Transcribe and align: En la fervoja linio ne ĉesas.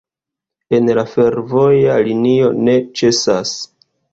En 0.77 0.89
la 0.99 1.03
fervoja 1.11 1.99
linio 2.09 2.51
ne 2.69 2.77
ĉesas. 3.03 3.57